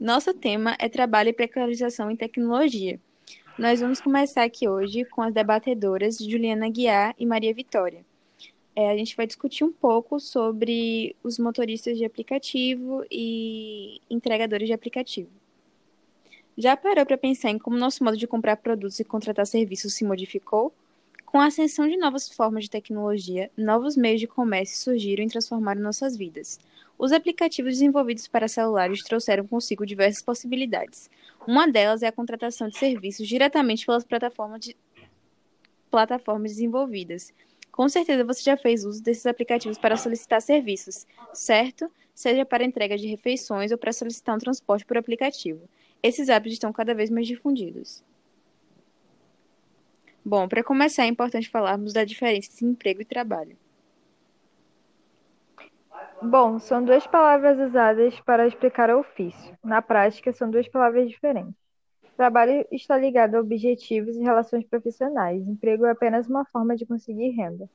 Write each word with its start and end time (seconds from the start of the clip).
Nosso 0.00 0.32
tema 0.32 0.74
é 0.78 0.88
trabalho 0.88 1.28
e 1.28 1.32
precarização 1.34 2.10
em 2.10 2.16
tecnologia. 2.16 2.98
Nós 3.58 3.80
vamos 3.80 4.00
começar 4.00 4.44
aqui 4.44 4.66
hoje 4.66 5.04
com 5.04 5.20
as 5.20 5.34
debatedoras 5.34 6.16
Juliana 6.16 6.70
Guiar 6.70 7.14
e 7.18 7.26
Maria 7.26 7.52
Vitória. 7.52 8.02
É, 8.74 8.90
a 8.90 8.96
gente 8.96 9.14
vai 9.14 9.26
discutir 9.26 9.62
um 9.62 9.70
pouco 9.70 10.18
sobre 10.18 11.14
os 11.22 11.38
motoristas 11.38 11.98
de 11.98 12.06
aplicativo 12.06 13.04
e 13.10 14.00
entregadores 14.08 14.68
de 14.68 14.72
aplicativo. 14.72 15.28
Já 16.56 16.78
parou 16.78 17.04
para 17.04 17.18
pensar 17.18 17.50
em 17.50 17.58
como 17.58 17.76
nosso 17.76 18.02
modo 18.02 18.16
de 18.16 18.26
comprar 18.26 18.56
produtos 18.56 19.00
e 19.00 19.04
contratar 19.04 19.46
serviços 19.46 19.92
se 19.92 20.02
modificou? 20.02 20.72
Com 21.26 21.38
a 21.38 21.46
ascensão 21.46 21.86
de 21.86 21.98
novas 21.98 22.26
formas 22.26 22.64
de 22.64 22.70
tecnologia, 22.70 23.50
novos 23.54 23.98
meios 23.98 24.18
de 24.18 24.26
comércio 24.26 24.78
surgiram 24.78 25.22
e 25.22 25.28
transformaram 25.28 25.82
nossas 25.82 26.16
vidas. 26.16 26.58
Os 27.00 27.12
aplicativos 27.12 27.72
desenvolvidos 27.72 28.28
para 28.28 28.46
celulares 28.46 29.02
trouxeram 29.02 29.46
consigo 29.46 29.86
diversas 29.86 30.22
possibilidades. 30.22 31.08
Uma 31.48 31.66
delas 31.66 32.02
é 32.02 32.08
a 32.08 32.12
contratação 32.12 32.68
de 32.68 32.76
serviços 32.76 33.26
diretamente 33.26 33.86
pelas 33.86 34.04
plataformas, 34.04 34.60
de... 34.60 34.76
plataformas 35.90 36.50
desenvolvidas. 36.50 37.32
Com 37.72 37.88
certeza 37.88 38.22
você 38.22 38.42
já 38.42 38.54
fez 38.54 38.84
uso 38.84 39.02
desses 39.02 39.24
aplicativos 39.24 39.78
para 39.78 39.96
solicitar 39.96 40.42
serviços, 40.42 41.06
certo? 41.32 41.90
Seja 42.14 42.44
para 42.44 42.64
entrega 42.64 42.98
de 42.98 43.06
refeições 43.06 43.72
ou 43.72 43.78
para 43.78 43.94
solicitar 43.94 44.36
um 44.36 44.38
transporte 44.38 44.84
por 44.84 44.98
aplicativo. 44.98 45.66
Esses 46.02 46.28
hábitos 46.28 46.52
estão 46.52 46.70
cada 46.70 46.92
vez 46.92 47.08
mais 47.08 47.26
difundidos. 47.26 48.04
Bom, 50.22 50.46
para 50.46 50.62
começar, 50.62 51.04
é 51.04 51.06
importante 51.06 51.48
falarmos 51.48 51.94
da 51.94 52.04
diferença 52.04 52.50
entre 52.52 52.66
emprego 52.66 53.00
e 53.00 53.06
trabalho. 53.06 53.56
Bom, 56.22 56.58
são 56.58 56.84
duas 56.84 57.06
palavras 57.06 57.58
usadas 57.58 58.20
para 58.20 58.46
explicar 58.46 58.90
o 58.90 59.00
ofício. 59.00 59.56
Na 59.64 59.80
prática, 59.80 60.32
são 60.32 60.50
duas 60.50 60.68
palavras 60.68 61.08
diferentes. 61.08 61.54
Trabalho 62.14 62.66
está 62.70 62.98
ligado 62.98 63.36
a 63.36 63.40
objetivos 63.40 64.14
e 64.14 64.22
relações 64.22 64.66
profissionais. 64.66 65.40
Emprego 65.48 65.86
é 65.86 65.92
apenas 65.92 66.28
uma 66.28 66.44
forma 66.44 66.76
de 66.76 66.84
conseguir 66.84 67.30
renda. 67.30 67.68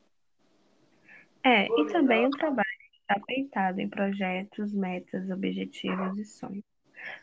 É, 1.43 1.66
e 1.66 1.88
também 1.88 2.27
o 2.27 2.29
trabalho 2.29 2.67
está 2.93 3.19
peitado 3.25 3.81
em 3.81 3.89
projetos, 3.89 4.71
metas, 4.71 5.29
objetivos 5.31 6.17
e 6.19 6.25
sonhos. 6.25 6.63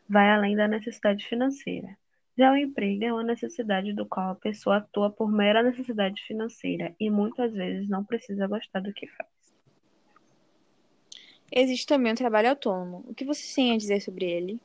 Vai 0.08 0.28
além 0.28 0.56
da 0.56 0.66
necessidade 0.66 1.24
financeira. 1.28 1.96
Já 2.36 2.52
o 2.52 2.56
emprego 2.56 3.04
é 3.04 3.12
uma 3.12 3.22
necessidade 3.22 3.92
do 3.92 4.06
qual 4.06 4.30
a 4.30 4.34
pessoa 4.34 4.78
atua 4.78 5.10
por 5.10 5.30
mera 5.30 5.62
necessidade 5.62 6.20
financeira 6.22 6.94
e 6.98 7.10
muitas 7.10 7.52
vezes 7.52 7.88
não 7.88 8.04
precisa 8.04 8.48
gostar 8.48 8.80
do 8.80 8.92
que 8.92 9.06
faz. 9.06 9.41
Existe 11.54 11.86
também 11.86 12.12
o 12.12 12.16
trabalho 12.16 12.48
autônomo. 12.48 13.04
O 13.06 13.14
que 13.14 13.26
você 13.26 13.54
tem 13.54 13.74
a 13.74 13.76
dizer 13.76 14.00
sobre 14.00 14.24
ele? 14.24 14.58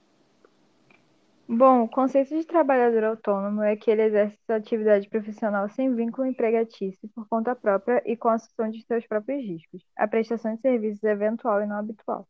Bom, 1.50 1.84
o 1.84 1.90
conceito 1.90 2.36
de 2.38 2.46
trabalhador 2.46 3.04
autônomo 3.04 3.62
é 3.62 3.76
que 3.76 3.92
ele 3.92 4.04
exerce 4.04 4.38
sua 4.46 4.56
atividade 4.56 5.10
profissional 5.10 5.68
sem 5.70 5.94
vínculo 5.94 6.28
empregatício 6.28 7.10
por 7.14 7.28
conta 7.28 7.56
própria 7.56 8.02
e 8.06 8.16
com 8.16 8.30
a 8.30 8.36
assunção 8.36 8.70
de 8.70 8.82
seus 8.86 9.06
próprios 9.06 9.44
riscos. 9.44 9.82
A 9.98 10.08
prestação 10.08 10.56
de 10.56 10.62
serviços 10.62 11.04
é 11.04 11.12
eventual 11.12 11.62
e 11.62 11.66
não 11.66 11.78
habitual. 11.78 12.28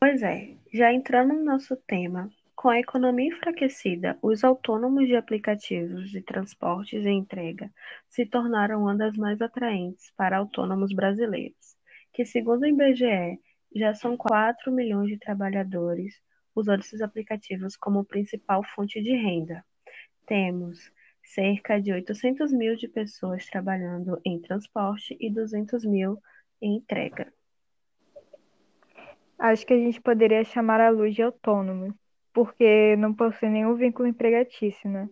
Pois 0.00 0.22
é, 0.22 0.54
já 0.72 0.92
entrando 0.92 1.34
no 1.34 1.44
nosso 1.44 1.76
tema, 1.76 2.28
com 2.56 2.68
a 2.68 2.80
economia 2.80 3.28
enfraquecida, 3.28 4.18
os 4.20 4.42
autônomos 4.42 5.06
de 5.06 5.14
aplicativos 5.16 6.10
de 6.10 6.22
transportes 6.22 7.04
e 7.04 7.10
entrega 7.10 7.72
se 8.08 8.26
tornaram 8.26 8.82
uma 8.82 8.96
das 8.96 9.16
mais 9.16 9.40
atraentes 9.40 10.12
para 10.16 10.38
autônomos 10.38 10.92
brasileiros 10.92 11.76
que, 12.12 12.24
segundo 12.24 12.62
o 12.62 12.66
IBGE, 12.66 13.40
já 13.74 13.94
são 13.94 14.16
4 14.16 14.70
milhões 14.70 15.08
de 15.08 15.18
trabalhadores 15.18 16.20
usando 16.54 16.80
esses 16.80 17.00
aplicativos 17.00 17.76
como 17.76 18.04
principal 18.04 18.62
fonte 18.62 19.02
de 19.02 19.14
renda. 19.16 19.64
Temos 20.26 20.92
cerca 21.24 21.80
de 21.80 21.92
800 21.92 22.52
mil 22.52 22.76
de 22.76 22.88
pessoas 22.88 23.46
trabalhando 23.46 24.20
em 24.24 24.40
transporte 24.40 25.16
e 25.18 25.30
200 25.30 25.84
mil 25.84 26.18
em 26.60 26.76
entrega. 26.76 27.32
Acho 29.38 29.66
que 29.66 29.72
a 29.72 29.78
gente 29.78 30.00
poderia 30.00 30.44
chamar 30.44 30.80
a 30.80 30.90
luz 30.90 31.14
de 31.14 31.22
autônomo, 31.22 31.94
porque 32.32 32.94
não 32.96 33.12
possui 33.14 33.48
nenhum 33.48 33.74
vínculo 33.74 34.06
empregatício, 34.06 34.88
né? 34.88 35.08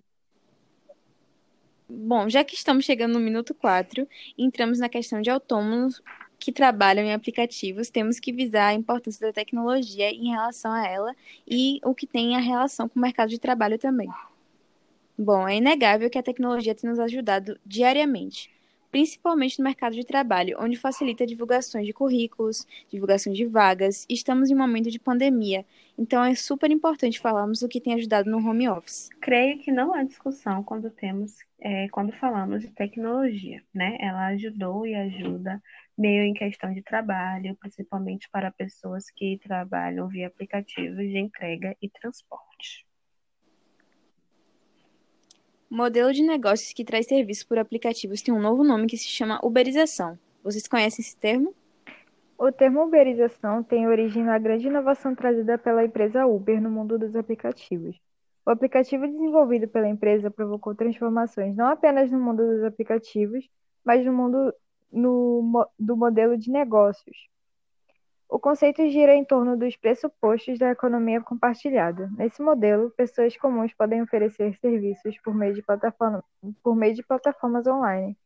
Bom, 1.89 2.29
já 2.29 2.45
que 2.45 2.55
estamos 2.55 2.85
chegando 2.85 3.15
no 3.15 3.21
minuto 3.21 3.53
4, 3.53 4.07
entramos 4.39 4.79
na 4.79 4.89
questão 4.89 5.21
de 5.21 5.29
autônomos 5.29 6.01
que 6.41 6.51
trabalham 6.51 7.05
em 7.05 7.13
aplicativos, 7.13 7.91
temos 7.91 8.19
que 8.19 8.33
visar 8.33 8.69
a 8.69 8.75
importância 8.75 9.27
da 9.27 9.33
tecnologia 9.33 10.11
em 10.11 10.31
relação 10.31 10.73
a 10.73 10.87
ela 10.87 11.15
e 11.47 11.79
o 11.85 11.95
que 11.95 12.07
tem 12.07 12.35
a 12.35 12.41
relação 12.41 12.89
com 12.89 12.99
o 12.99 13.03
mercado 13.03 13.29
de 13.29 13.39
trabalho 13.39 13.79
também. 13.79 14.09
Bom, 15.17 15.47
é 15.47 15.57
inegável 15.57 16.09
que 16.09 16.19
a 16.19 16.23
tecnologia 16.23 16.75
tem 16.75 16.89
nos 16.89 16.99
ajudado 16.99 17.61
diariamente, 17.65 18.51
principalmente 18.91 19.59
no 19.59 19.65
mercado 19.65 19.95
de 19.95 20.03
trabalho, 20.03 20.57
onde 20.59 20.79
facilita 20.79 21.27
divulgações 21.27 21.85
de 21.87 21.93
currículos, 21.93 22.67
divulgações 22.91 23.37
de 23.37 23.45
vagas. 23.45 24.07
Estamos 24.09 24.51
em 24.51 24.55
um 24.55 24.59
momento 24.59 24.91
de 24.91 24.99
pandemia, 24.99 25.67
então 25.99 26.25
é 26.25 26.35
super 26.35 26.71
importante 26.71 27.21
falarmos 27.21 27.61
o 27.61 27.69
que 27.69 27.83
tem 27.83 27.93
ajudado 27.93 28.31
no 28.31 28.39
home 28.39 28.67
office. 28.67 29.11
Creio 29.21 29.59
que 29.59 29.71
não 29.71 29.93
há 29.93 30.03
discussão 30.03 30.65
quando 30.65 30.89
temos, 30.89 31.37
é, 31.61 31.87
quando 31.91 32.13
falamos 32.13 32.63
de 32.63 32.71
tecnologia, 32.71 33.63
né? 33.75 33.99
Ela 34.01 34.29
ajudou 34.29 34.87
e 34.87 34.95
ajuda 34.95 35.63
meio 36.01 36.25
em 36.25 36.33
questão 36.33 36.73
de 36.73 36.83
trabalho, 36.83 37.55
principalmente 37.57 38.29
para 38.31 38.51
pessoas 38.51 39.11
que 39.11 39.39
trabalham 39.39 40.09
via 40.09 40.29
aplicativos 40.29 40.97
de 40.97 41.19
entrega 41.19 41.77
e 41.81 41.91
transporte. 41.91 42.87
Modelo 45.69 46.13
de 46.13 46.23
negócios 46.23 46.73
que 46.73 46.85
traz 46.85 47.07
serviços 47.07 47.45
por 47.45 47.59
aplicativos 47.59 48.23
tem 48.23 48.33
um 48.33 48.41
novo 48.41 48.65
nome 48.65 48.87
que 48.87 48.97
se 48.97 49.09
chama 49.09 49.39
uberização. 49.45 50.19
Vocês 50.43 50.67
conhecem 50.67 51.03
esse 51.03 51.17
termo? 51.17 51.55
O 52.39 52.51
termo 52.51 52.83
uberização 52.83 53.63
tem 53.63 53.87
origem 53.87 54.25
na 54.25 54.39
grande 54.39 54.69
inovação 54.69 55.15
trazida 55.15 55.59
pela 55.59 55.85
empresa 55.85 56.27
Uber 56.27 56.63
no 56.63 56.71
mundo 56.71 56.99
dos 56.99 57.15
aplicativos. 57.15 57.95
O 58.47 58.51
aplicativo 58.51 59.07
desenvolvido 59.07 59.69
pela 59.69 59.87
empresa 59.87 60.31
provocou 60.31 60.75
transformações 60.75 61.55
não 61.55 61.67
apenas 61.67 62.11
no 62.11 62.19
mundo 62.19 62.43
dos 62.43 62.65
aplicativos, 62.65 63.47
mas 63.85 64.05
no 64.05 64.15
mundo 64.15 64.53
no, 64.93 65.69
do 65.79 65.97
modelo 65.97 66.37
de 66.37 66.51
negócios. 66.51 67.17
O 68.29 68.39
conceito 68.39 68.89
gira 68.89 69.13
em 69.13 69.25
torno 69.25 69.57
dos 69.57 69.77
pressupostos 69.77 70.57
da 70.57 70.71
economia 70.71 71.21
compartilhada. 71.21 72.09
Nesse 72.17 72.41
modelo, 72.41 72.91
pessoas 72.93 73.37
comuns 73.37 73.75
podem 73.75 74.03
oferecer 74.03 74.57
serviços 74.61 75.19
por 75.19 75.35
meio 75.35 75.53
de, 75.53 75.63
plataforma, 75.63 76.23
por 76.63 76.77
meio 76.77 76.95
de 76.95 77.03
plataformas 77.03 77.67
online. 77.67 78.17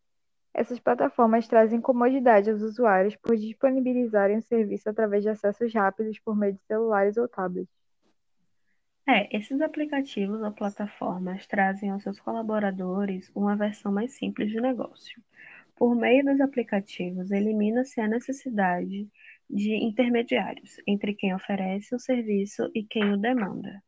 Essas 0.52 0.78
plataformas 0.78 1.48
trazem 1.48 1.80
comodidade 1.80 2.50
aos 2.50 2.60
usuários 2.60 3.16
por 3.16 3.34
disponibilizarem 3.34 4.36
o 4.36 4.42
serviço 4.42 4.88
através 4.90 5.22
de 5.22 5.30
acessos 5.30 5.72
rápidos 5.72 6.18
por 6.20 6.36
meio 6.36 6.52
de 6.52 6.60
celulares 6.60 7.16
ou 7.16 7.26
tablets. 7.26 7.74
É, 9.06 9.36
esses 9.36 9.60
aplicativos 9.60 10.40
ou 10.42 10.52
plataformas 10.52 11.46
trazem 11.46 11.90
aos 11.90 12.02
seus 12.02 12.20
colaboradores 12.20 13.30
uma 13.34 13.56
versão 13.56 13.90
mais 13.90 14.12
simples 14.12 14.50
de 14.50 14.60
negócio. 14.60 15.20
Por 15.76 15.94
meio 15.96 16.24
dos 16.24 16.40
aplicativos, 16.40 17.30
elimina-se 17.30 18.00
a 18.00 18.08
necessidade 18.08 19.08
de 19.50 19.74
intermediários 19.74 20.76
entre 20.86 21.14
quem 21.14 21.34
oferece 21.34 21.94
o 21.94 21.98
serviço 21.98 22.70
e 22.74 22.84
quem 22.84 23.12
o 23.12 23.16
demanda. 23.16 23.82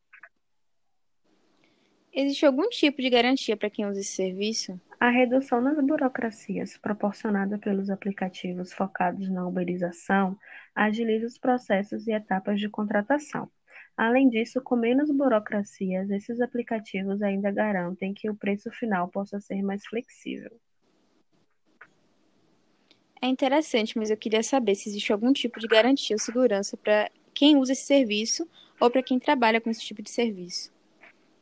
Existe 2.12 2.46
algum 2.46 2.68
tipo 2.70 3.00
de 3.02 3.10
garantia 3.10 3.56
para 3.56 3.70
quem 3.70 3.86
usa 3.86 4.00
esse 4.00 4.12
serviço? 4.12 4.80
A 4.98 5.10
redução 5.10 5.60
nas 5.60 5.76
burocracias 5.84 6.78
proporcionada 6.78 7.58
pelos 7.58 7.90
aplicativos 7.90 8.72
focados 8.72 9.28
na 9.28 9.46
uberização 9.46 10.36
agiliza 10.74 11.26
os 11.26 11.36
processos 11.36 12.06
e 12.06 12.12
etapas 12.12 12.58
de 12.58 12.70
contratação. 12.70 13.50
Além 13.94 14.30
disso, 14.30 14.62
com 14.62 14.76
menos 14.76 15.10
burocracias, 15.10 16.10
esses 16.10 16.40
aplicativos 16.40 17.20
ainda 17.22 17.50
garantem 17.50 18.14
que 18.14 18.30
o 18.30 18.34
preço 18.34 18.70
final 18.70 19.08
possa 19.08 19.38
ser 19.38 19.62
mais 19.62 19.86
flexível. 19.86 20.58
É 23.20 23.26
interessante, 23.26 23.96
mas 23.96 24.10
eu 24.10 24.16
queria 24.16 24.42
saber 24.42 24.74
se 24.74 24.88
existe 24.88 25.12
algum 25.12 25.32
tipo 25.32 25.58
de 25.58 25.66
garantia 25.66 26.14
ou 26.14 26.20
segurança 26.20 26.76
para 26.76 27.10
quem 27.32 27.56
usa 27.56 27.72
esse 27.72 27.84
serviço 27.84 28.48
ou 28.80 28.90
para 28.90 29.02
quem 29.02 29.18
trabalha 29.18 29.60
com 29.60 29.70
esse 29.70 29.80
tipo 29.80 30.02
de 30.02 30.10
serviço. 30.10 30.72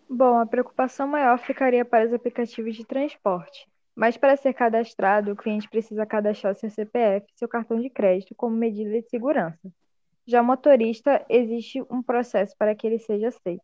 Bom, 0.09 0.39
a 0.39 0.47
preocupação 0.47 1.09
maior 1.09 1.39
ficaria 1.39 1.85
para 1.85 2.07
os 2.07 2.13
aplicativos 2.13 2.77
de 2.77 2.85
transporte, 2.85 3.67
mas 3.95 4.17
para 4.17 4.37
ser 4.37 4.55
cadastrado, 4.55 5.33
o 5.33 5.37
cliente 5.37 5.69
precisa 5.69 6.07
cadastrar 6.07 6.55
seu 6.55 6.71
CPF 6.71 7.27
e 7.29 7.39
seu 7.39 7.49
cartão 7.49 7.81
de 7.81 7.91
crédito 7.91 8.35
como 8.35 8.57
medida 8.57 8.91
de 8.91 9.09
segurança. 9.09 9.73
Já 10.27 10.41
o 10.41 10.45
motorista, 10.45 11.25
existe 11.29 11.83
um 11.91 12.03
processo 12.03 12.55
para 12.57 12.75
que 12.75 12.87
ele 12.87 12.99
seja 12.99 13.29
aceito. 13.29 13.63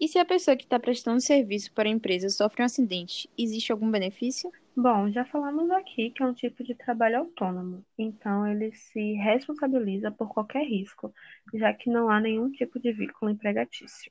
E 0.00 0.08
se 0.08 0.18
a 0.18 0.24
pessoa 0.24 0.56
que 0.56 0.64
está 0.64 0.78
prestando 0.78 1.20
serviço 1.20 1.72
para 1.72 1.88
a 1.88 1.92
empresa 1.92 2.28
sofre 2.28 2.62
um 2.62 2.66
acidente, 2.66 3.28
existe 3.38 3.70
algum 3.70 3.90
benefício? 3.90 4.50
Bom, 4.76 5.08
já 5.08 5.24
falamos 5.24 5.70
aqui 5.70 6.10
que 6.10 6.20
é 6.20 6.26
um 6.26 6.34
tipo 6.34 6.64
de 6.64 6.74
trabalho 6.74 7.20
autônomo, 7.20 7.84
então 7.96 8.44
ele 8.44 8.72
se 8.72 9.12
responsabiliza 9.12 10.10
por 10.10 10.28
qualquer 10.28 10.64
risco, 10.64 11.14
já 11.54 11.72
que 11.72 11.88
não 11.88 12.10
há 12.10 12.18
nenhum 12.20 12.50
tipo 12.50 12.80
de 12.80 12.92
vínculo 12.92 13.30
empregatício. 13.30 14.10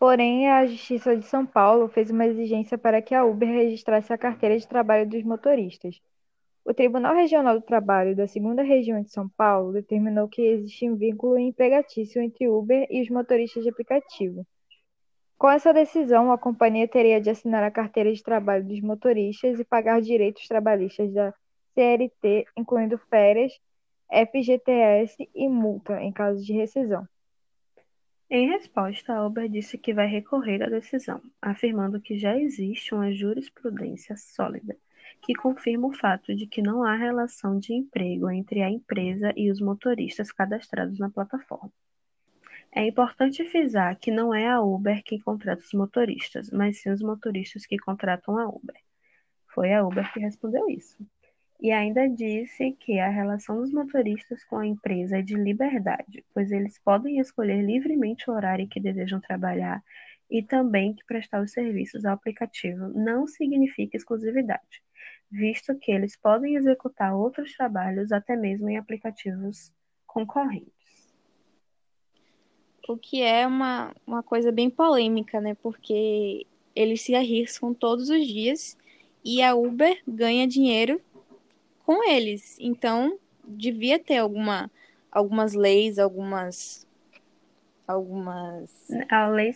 Porém, 0.00 0.48
a 0.50 0.66
Justiça 0.66 1.16
de 1.16 1.24
São 1.26 1.46
Paulo 1.46 1.86
fez 1.86 2.10
uma 2.10 2.26
exigência 2.26 2.76
para 2.76 3.00
que 3.00 3.14
a 3.14 3.24
Uber 3.24 3.48
registrasse 3.48 4.12
a 4.12 4.18
carteira 4.18 4.58
de 4.58 4.66
trabalho 4.66 5.08
dos 5.08 5.22
motoristas. 5.22 6.00
O 6.64 6.74
Tribunal 6.74 7.14
Regional 7.14 7.54
do 7.60 7.64
Trabalho 7.64 8.16
da 8.16 8.26
Segunda 8.26 8.62
Região 8.62 9.00
de 9.00 9.12
São 9.12 9.28
Paulo 9.28 9.72
determinou 9.72 10.26
que 10.26 10.42
existe 10.42 10.90
um 10.90 10.96
vínculo 10.96 11.38
empregatício 11.38 12.20
entre 12.20 12.48
Uber 12.48 12.84
e 12.90 13.00
os 13.00 13.10
motoristas 13.10 13.62
de 13.62 13.70
aplicativo. 13.70 14.44
Com 15.40 15.48
essa 15.48 15.72
decisão, 15.72 16.30
a 16.30 16.36
companhia 16.36 16.86
teria 16.86 17.18
de 17.18 17.30
assinar 17.30 17.62
a 17.62 17.70
carteira 17.70 18.12
de 18.12 18.22
trabalho 18.22 18.62
dos 18.62 18.78
motoristas 18.82 19.58
e 19.58 19.64
pagar 19.64 20.02
direitos 20.02 20.46
trabalhistas 20.46 21.10
da 21.14 21.32
CLT, 21.72 22.44
incluindo 22.58 22.98
férias, 23.08 23.50
FGTS 24.10 25.30
e 25.34 25.48
multa 25.48 25.98
em 26.02 26.12
caso 26.12 26.44
de 26.44 26.52
rescisão. 26.52 27.08
Em 28.28 28.50
resposta, 28.50 29.14
a 29.14 29.26
Uber 29.26 29.48
disse 29.48 29.78
que 29.78 29.94
vai 29.94 30.06
recorrer 30.06 30.62
à 30.62 30.68
decisão, 30.68 31.22
afirmando 31.40 32.02
que 32.02 32.18
já 32.18 32.36
existe 32.36 32.94
uma 32.94 33.10
jurisprudência 33.10 34.18
sólida 34.18 34.76
que 35.22 35.34
confirma 35.34 35.88
o 35.88 35.94
fato 35.94 36.36
de 36.36 36.46
que 36.46 36.60
não 36.60 36.84
há 36.84 36.94
relação 36.96 37.58
de 37.58 37.72
emprego 37.72 38.30
entre 38.30 38.60
a 38.60 38.68
empresa 38.68 39.32
e 39.34 39.50
os 39.50 39.58
motoristas 39.58 40.30
cadastrados 40.30 40.98
na 40.98 41.08
plataforma. 41.08 41.72
É 42.72 42.86
importante 42.86 43.44
frisar 43.46 43.98
que 43.98 44.12
não 44.12 44.32
é 44.32 44.46
a 44.46 44.60
Uber 44.60 45.02
quem 45.02 45.18
contrata 45.18 45.60
os 45.60 45.72
motoristas, 45.72 46.50
mas 46.50 46.80
sim 46.80 46.90
os 46.90 47.02
motoristas 47.02 47.66
que 47.66 47.76
contratam 47.76 48.38
a 48.38 48.48
Uber. 48.48 48.76
Foi 49.48 49.74
a 49.74 49.84
Uber 49.84 50.12
que 50.12 50.20
respondeu 50.20 50.68
isso. 50.68 50.96
E 51.60 51.72
ainda 51.72 52.08
disse 52.08 52.70
que 52.78 53.00
a 53.00 53.08
relação 53.08 53.56
dos 53.56 53.72
motoristas 53.72 54.44
com 54.44 54.58
a 54.58 54.66
empresa 54.66 55.18
é 55.18 55.22
de 55.22 55.34
liberdade, 55.34 56.24
pois 56.32 56.52
eles 56.52 56.78
podem 56.78 57.18
escolher 57.18 57.60
livremente 57.60 58.30
o 58.30 58.34
horário 58.34 58.68
que 58.68 58.80
desejam 58.80 59.20
trabalhar 59.20 59.82
e 60.30 60.40
também 60.40 60.94
que 60.94 61.04
prestar 61.04 61.42
os 61.42 61.50
serviços 61.50 62.04
ao 62.04 62.14
aplicativo 62.14 62.86
não 62.88 63.26
significa 63.26 63.96
exclusividade, 63.96 64.80
visto 65.28 65.76
que 65.76 65.90
eles 65.90 66.16
podem 66.16 66.54
executar 66.54 67.14
outros 67.16 67.52
trabalhos 67.56 68.12
até 68.12 68.36
mesmo 68.36 68.68
em 68.70 68.78
aplicativos 68.78 69.72
concorrentes 70.06 70.79
que 72.96 73.22
é 73.22 73.46
uma, 73.46 73.94
uma 74.06 74.22
coisa 74.22 74.50
bem 74.52 74.70
polêmica, 74.70 75.40
né? 75.40 75.54
Porque 75.62 76.46
eles 76.74 77.02
se 77.02 77.14
arriscam 77.14 77.74
todos 77.74 78.08
os 78.08 78.26
dias 78.26 78.76
e 79.24 79.42
a 79.42 79.54
Uber 79.54 80.00
ganha 80.06 80.46
dinheiro 80.46 81.00
com 81.84 82.08
eles. 82.08 82.56
Então, 82.60 83.18
devia 83.44 83.98
ter 83.98 84.18
alguma, 84.18 84.70
algumas 85.10 85.54
leis, 85.54 85.98
algumas 85.98 86.86
algumas 87.86 88.88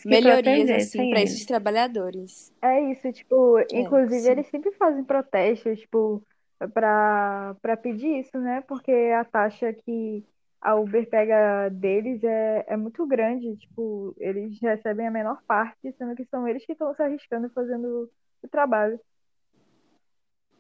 melhorias 0.04 0.68
assim 0.70 1.08
para 1.10 1.22
esses 1.22 1.46
trabalhadores. 1.46 2.52
É 2.60 2.90
isso, 2.90 3.12
tipo, 3.12 3.58
é, 3.58 3.66
inclusive 3.72 4.28
eles 4.28 4.46
sempre 4.48 4.72
fazem 4.72 5.04
protestos, 5.04 5.78
tipo, 5.78 6.20
para 6.72 7.54
para 7.62 7.76
pedir 7.76 8.20
isso, 8.20 8.38
né? 8.38 8.60
Porque 8.62 8.90
a 8.90 9.24
taxa 9.24 9.72
que 9.72 10.24
a 10.64 10.74
Uber 10.74 11.06
pega 11.10 11.68
deles 11.68 12.24
é, 12.24 12.64
é 12.68 12.76
muito 12.76 13.06
grande. 13.06 13.54
Tipo, 13.56 14.16
eles 14.18 14.58
recebem 14.60 15.06
a 15.06 15.10
menor 15.10 15.42
parte, 15.46 15.92
sendo 15.98 16.16
que 16.16 16.24
são 16.24 16.48
eles 16.48 16.64
que 16.64 16.72
estão 16.72 16.94
se 16.94 17.02
arriscando 17.02 17.50
fazendo 17.50 18.10
o 18.42 18.48
trabalho. 18.48 18.98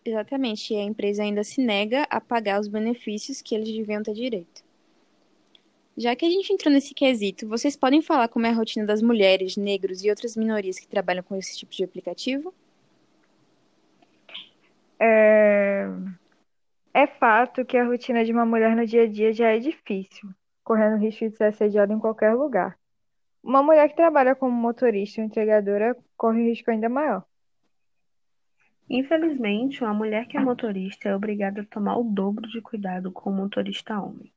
Exatamente, 0.04 0.74
e 0.74 0.76
a 0.76 0.82
empresa 0.82 1.22
ainda 1.22 1.42
se 1.42 1.62
nega 1.62 2.06
a 2.10 2.20
pagar 2.20 2.60
os 2.60 2.68
benefícios 2.68 3.40
que 3.40 3.54
eles 3.54 3.72
deviam 3.72 4.02
ter 4.02 4.12
direito. 4.12 4.62
Já 5.96 6.14
que 6.14 6.26
a 6.26 6.30
gente 6.30 6.52
entrou 6.52 6.74
nesse 6.74 6.92
quesito, 6.92 7.48
vocês 7.48 7.74
podem 7.74 8.02
falar 8.02 8.28
como 8.28 8.44
é 8.44 8.50
a 8.50 8.54
rotina 8.54 8.84
das 8.84 9.00
mulheres, 9.00 9.56
negros 9.56 10.04
e 10.04 10.10
outras 10.10 10.36
minorias 10.36 10.78
que 10.78 10.86
trabalham 10.86 11.22
com 11.22 11.34
esse 11.36 11.56
tipo 11.56 11.72
de 11.72 11.82
aplicativo? 11.82 12.52
É... 15.00 15.33
Fato 17.26 17.64
que 17.64 17.78
a 17.78 17.86
rotina 17.86 18.22
de 18.22 18.32
uma 18.32 18.44
mulher 18.44 18.76
no 18.76 18.84
dia 18.84 19.04
a 19.04 19.06
dia 19.06 19.32
já 19.32 19.48
é 19.48 19.58
difícil, 19.58 20.28
correndo 20.62 21.00
risco 21.00 21.26
de 21.26 21.34
ser 21.34 21.44
assediada 21.44 21.90
em 21.90 21.98
qualquer 21.98 22.34
lugar. 22.34 22.78
Uma 23.42 23.62
mulher 23.62 23.88
que 23.88 23.96
trabalha 23.96 24.34
como 24.34 24.52
motorista 24.52 25.22
ou 25.22 25.26
entregadora 25.26 25.96
corre 26.18 26.42
um 26.42 26.48
risco 26.50 26.70
ainda 26.70 26.86
maior. 26.86 27.24
Infelizmente, 28.90 29.82
uma 29.82 29.94
mulher 29.94 30.26
que 30.26 30.36
é 30.36 30.40
motorista 30.40 31.08
é 31.08 31.16
obrigada 31.16 31.62
a 31.62 31.64
tomar 31.64 31.96
o 31.96 32.04
dobro 32.04 32.46
de 32.46 32.60
cuidado 32.60 33.10
com 33.10 33.30
o 33.30 33.34
motorista 33.34 33.98
homem. 33.98 34.30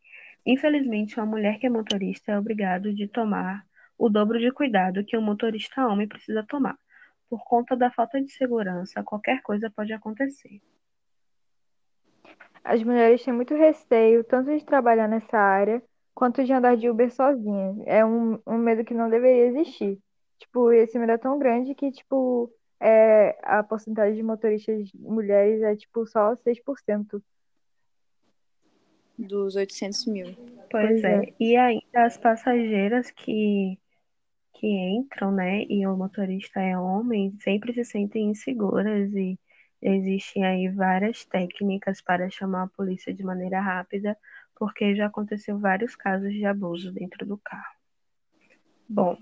Infelizmente, 0.46 1.20
uma 1.20 1.26
mulher 1.26 1.60
que 1.60 1.68
é 1.68 1.70
motorista 1.70 2.32
é 2.32 2.40
obrigada 2.40 2.94
de 2.94 3.06
tomar 3.06 3.66
o 3.98 4.08
dobro 4.08 4.40
de 4.40 4.50
cuidado 4.50 5.04
que 5.04 5.18
o 5.18 5.22
motorista 5.22 5.86
homem 5.86 6.08
precisa 6.08 6.42
tomar. 6.42 6.78
Por 7.30 7.44
conta 7.44 7.76
da 7.76 7.92
falta 7.92 8.22
de 8.22 8.32
segurança, 8.32 9.04
qualquer 9.04 9.42
coisa 9.42 9.70
pode 9.70 9.92
acontecer. 9.92 10.62
As 12.68 12.84
mulheres 12.84 13.24
têm 13.24 13.34
muito 13.34 13.56
receio, 13.56 14.26
tanto 14.26 14.56
de 14.56 14.66
trabalhar 14.66 15.08
nessa 15.08 15.38
área, 15.38 15.82
quanto 16.14 16.44
de 16.44 16.52
andar 16.52 16.76
de 16.76 16.90
Uber 16.90 17.10
sozinha. 17.10 17.82
É 17.86 18.06
um, 18.06 18.38
um 18.46 18.58
medo 18.58 18.84
que 18.84 18.94
não 18.94 19.10
deveria 19.10 19.46
existir. 19.46 19.98
Tipo, 20.38 20.74
esse 20.74 21.00
medo 21.00 21.14
é 21.14 21.18
tão 21.18 21.40
grande 21.40 21.74
que, 21.74 21.90
tipo, 21.90 22.52
é, 22.78 23.40
a 23.42 23.64
porcentagem 23.64 24.16
de 24.16 24.24
motoristas 24.24 24.92
mulheres 24.94 25.62
é, 25.62 25.78
tipo, 25.78 26.06
só 26.06 26.36
6%. 26.36 27.24
Dos 29.18 29.56
800 29.56 30.06
mil. 30.08 30.36
Pois, 30.70 30.90
pois 30.90 31.04
é. 31.06 31.24
é. 31.24 31.34
E 31.40 31.56
ainda 31.56 32.06
as 32.06 32.18
passageiras 32.18 33.10
que, 33.12 33.80
que 34.56 34.68
entram, 34.68 35.32
né, 35.32 35.64
e 35.70 35.88
o 35.88 35.96
motorista 35.96 36.60
é 36.60 36.78
homem, 36.78 37.34
sempre 37.40 37.74
se 37.74 37.86
sentem 37.86 38.30
inseguras 38.30 39.10
e 39.14 39.40
Existem 39.82 40.44
aí 40.44 40.70
várias 40.70 41.24
técnicas 41.26 42.02
para 42.02 42.30
chamar 42.30 42.64
a 42.64 42.68
polícia 42.68 43.14
de 43.14 43.24
maneira 43.24 43.62
rápida, 43.62 44.18
porque 44.56 44.96
já 44.96 45.06
aconteceu 45.06 45.60
vários 45.60 45.96
casos 45.96 46.34
de 46.34 46.46
abuso 46.46 46.92
dentro 46.92 47.26
do 47.26 47.38
carro. 47.38 47.76
Bom, 48.90 49.18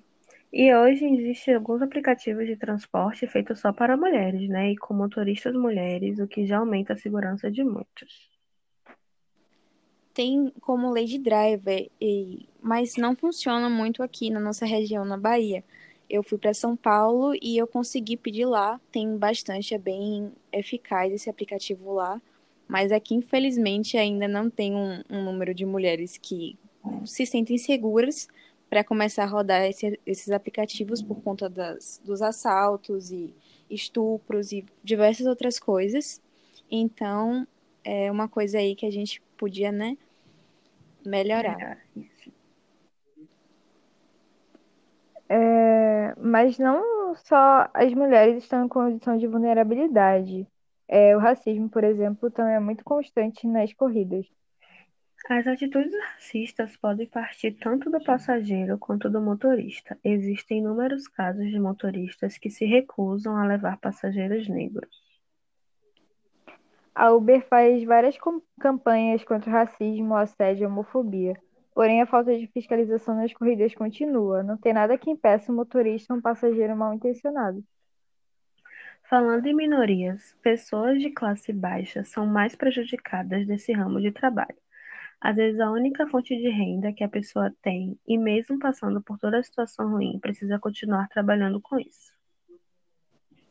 e 0.54 0.74
hoje 0.74 1.06
existem 1.06 1.56
alguns 1.56 1.82
aplicativos 1.82 2.46
de 2.46 2.56
transporte 2.56 3.28
feitos 3.28 3.60
só 3.60 3.74
para 3.74 3.98
mulheres, 3.98 4.48
né? 4.48 4.72
E 4.72 4.78
com 4.78 4.94
motoristas 4.94 5.54
mulheres, 5.54 6.20
o 6.20 6.28
que 6.28 6.46
já 6.46 6.60
aumenta 6.60 6.94
a 6.94 6.98
segurança 6.98 7.52
de 7.52 7.64
muitos. 7.64 8.34
Tem 10.14 10.50
como 10.62 10.94
Lady 10.94 11.20
Driver, 11.20 11.90
mas 12.62 12.96
não 12.96 13.14
funciona 13.18 13.70
muito 13.70 14.02
aqui 14.02 14.30
na 14.30 14.40
nossa 14.40 14.66
região, 14.66 15.04
na 15.04 15.18
Bahia 15.18 15.62
eu 16.10 16.24
fui 16.24 16.38
para 16.38 16.54
São 16.54 16.76
Paulo 16.76 17.34
e 17.42 17.58
eu 17.58 17.68
consegui 17.68 18.18
pedir 18.18 18.46
lá. 18.46 18.80
Tem 18.92 19.18
bastante, 19.18 19.74
é 19.74 19.78
bem 19.78 20.32
eficaz 20.52 21.12
esse 21.14 21.30
aplicativo 21.30 21.94
lá. 21.94 22.22
Mas 22.68 22.92
aqui, 22.92 23.16
infelizmente, 23.16 23.98
ainda 23.98 24.28
não 24.28 24.50
tem 24.50 24.76
um, 24.76 25.04
um 25.10 25.24
número 25.24 25.54
de 25.54 25.66
mulheres 25.66 26.18
que 26.18 26.58
se 27.06 27.26
sentem 27.26 27.58
seguras 27.58 28.28
para 28.70 28.84
começar 28.84 29.24
a 29.24 29.28
rodar 29.28 29.64
esse, 29.66 30.00
esses 30.06 30.32
aplicativos 30.32 31.02
por 31.02 31.22
conta 31.22 31.48
das, 31.48 32.02
dos 32.04 32.22
assaltos 32.22 33.12
e 33.12 33.34
estupros 33.70 34.52
e 34.52 34.66
diversas 34.84 35.28
outras 35.28 35.60
coisas. 35.60 36.22
Então, 36.70 37.48
é 37.84 38.12
uma 38.12 38.28
coisa 38.28 38.58
aí 38.58 38.76
que 38.76 38.86
a 38.86 38.92
gente 38.92 39.22
podia, 39.38 39.72
né, 39.72 39.98
melhorar. 41.06 41.78
É, 45.28 46.14
mas 46.18 46.60
não 46.60 47.16
só 47.16 47.70
as 47.74 47.94
mulheres 47.94 48.44
estão 48.44 48.66
em 48.66 48.68
condição 48.68 49.18
de 49.18 49.28
vulnerabilidade. 49.28 50.48
É, 50.88 51.16
o 51.16 51.20
racismo, 51.20 51.70
por 51.70 51.84
exemplo, 51.84 52.30
também 52.30 52.56
é 52.56 52.60
muito 52.60 52.84
constante 52.84 53.48
nas 53.48 53.74
corridas. 53.74 54.26
As 55.28 55.48
atitudes 55.48 55.92
racistas 56.14 56.78
podem 56.78 57.08
partir 57.08 57.54
tanto 57.54 57.90
do 57.90 58.04
passageiro 58.04 58.78
quanto 58.78 59.10
do 59.10 59.20
motorista. 59.20 59.98
Existem 60.04 60.60
inúmeros 60.60 61.08
casos 61.08 61.50
de 61.50 61.60
motoristas 61.60 62.38
que 62.38 62.52
se 62.52 62.64
recusam 62.66 63.36
a 63.36 63.48
levar 63.48 63.78
passageiros 63.78 64.48
negros. 64.48 65.04
A 66.94 67.12
Uber 67.12 67.44
faz 67.48 67.84
várias 67.84 68.16
campanhas 68.60 69.24
contra 69.24 69.50
o 69.50 69.54
racismo, 69.54 70.16
assédio 70.16 70.64
e 70.64 70.68
homofobia. 70.68 71.36
Porém, 71.76 72.02
a 72.02 72.06
falta 72.06 72.34
de 72.34 72.48
fiscalização 72.48 73.18
nas 73.18 73.34
corridas 73.34 73.76
continua. 73.76 74.42
Não 74.42 74.56
tem 74.56 74.72
nada 74.72 74.98
que 74.98 75.12
impeça 75.12 75.52
um 75.52 75.56
motorista 75.56 76.14
ou 76.14 76.20
um 76.20 76.22
passageiro 76.22 76.74
mal 76.74 76.94
intencionado. 76.94 77.62
Falando 79.10 79.46
em 79.46 79.54
minorias, 79.54 80.34
pessoas 80.42 81.02
de 81.02 81.12
classe 81.12 81.52
baixa 81.52 82.06
são 82.06 82.26
mais 82.26 82.56
prejudicadas 82.56 83.46
nesse 83.46 83.74
ramo 83.74 84.00
de 84.00 84.10
trabalho. 84.10 84.56
Às 85.20 85.36
vezes, 85.36 85.60
a 85.60 85.70
única 85.70 86.08
fonte 86.08 86.36
de 86.36 86.50
renda 86.50 86.94
que 86.94 87.04
a 87.04 87.10
pessoa 87.10 87.54
tem, 87.62 88.00
e 88.08 88.18
mesmo 88.18 88.58
passando 88.58 89.02
por 89.02 89.20
toda 89.20 89.38
a 89.38 89.44
situação 89.44 89.92
ruim, 89.92 90.18
precisa 90.20 90.58
continuar 90.58 91.10
trabalhando 91.10 91.60
com 91.60 91.78
isso. 91.78 92.16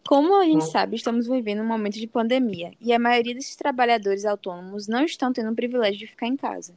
Como 0.06 0.40
a 0.40 0.44
gente 0.44 0.64
sabe, 0.64 0.96
estamos 0.96 1.26
vivendo 1.26 1.60
um 1.60 1.66
momento 1.66 1.98
de 1.98 2.06
pandemia 2.06 2.72
e 2.80 2.92
a 2.92 2.98
maioria 2.98 3.34
desses 3.34 3.56
trabalhadores 3.56 4.24
autônomos 4.24 4.88
não 4.88 5.04
estão 5.04 5.32
tendo 5.32 5.50
o 5.50 5.56
privilégio 5.56 5.98
de 5.98 6.06
ficar 6.06 6.26
em 6.26 6.36
casa. 6.36 6.74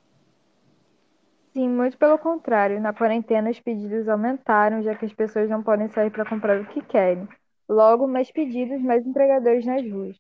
Sim, 1.58 1.70
muito 1.70 1.98
pelo 1.98 2.20
contrário. 2.20 2.80
Na 2.80 2.94
quarentena, 2.94 3.50
os 3.50 3.60
pedidos 3.60 4.08
aumentaram, 4.08 4.84
já 4.84 4.94
que 4.94 5.06
as 5.08 5.12
pessoas 5.12 5.50
não 5.50 5.64
podem 5.64 5.90
sair 5.90 6.12
para 6.12 6.24
comprar 6.24 6.62
o 6.62 6.68
que 6.68 6.84
querem. 6.84 7.28
Logo, 7.68 8.08
mais 8.08 8.30
pedidos, 8.30 8.80
mais 8.80 9.04
entregadores 9.04 9.66
nas 9.66 9.82
ruas. 9.82 10.16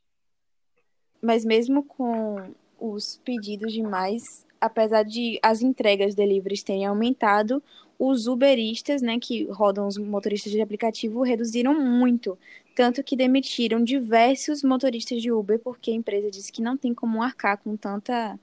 Mas 1.21 1.45
mesmo 1.45 1.83
com 1.83 2.37
os 2.79 3.21
pedidos 3.23 3.71
de 3.71 3.83
mais, 3.83 4.47
apesar 4.59 5.03
de 5.03 5.39
as 5.43 5.61
entregas 5.61 6.15
deliveries 6.15 6.63
terem 6.63 6.87
aumentado, 6.87 7.61
os 7.99 8.25
uberistas, 8.25 9.03
né, 9.03 9.19
que 9.19 9.43
rodam 9.51 9.85
os 9.87 9.95
motoristas 9.95 10.51
de 10.51 10.59
aplicativo, 10.59 11.21
reduziram 11.21 11.79
muito, 11.79 12.35
tanto 12.75 13.03
que 13.03 13.15
demitiram 13.15 13.83
diversos 13.83 14.63
motoristas 14.63 15.21
de 15.21 15.31
Uber 15.31 15.59
porque 15.59 15.91
a 15.91 15.95
empresa 15.95 16.31
disse 16.31 16.51
que 16.51 16.63
não 16.63 16.75
tem 16.75 16.95
como 16.95 17.21
arcar 17.21 17.59
com 17.59 17.77
tanta 17.77 18.39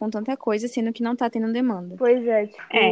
com 0.00 0.08
tanta 0.08 0.34
coisa, 0.34 0.66
sendo 0.66 0.94
que 0.94 1.02
não 1.02 1.12
está 1.12 1.28
tendo 1.28 1.52
demanda. 1.52 1.94
Pois 1.98 2.26
é, 2.26 2.46
tipo, 2.46 2.62
é. 2.72 2.90